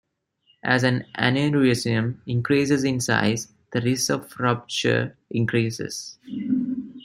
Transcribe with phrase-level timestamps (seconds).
[0.63, 6.17] As an aneurysm increases in size, the risk of rupture increases.